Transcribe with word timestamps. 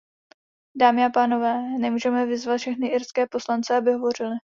Dámy 0.75 1.03
a 1.05 1.09
pánové, 1.09 1.61
nemůžeme 1.79 2.25
vyzvat 2.25 2.57
všechny 2.59 2.87
irské 2.87 3.27
poslance, 3.27 3.77
aby 3.77 3.91
hovořili. 3.93 4.37